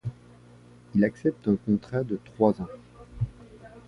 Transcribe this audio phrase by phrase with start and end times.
[0.95, 2.67] Il accepte un contrat de trois ans.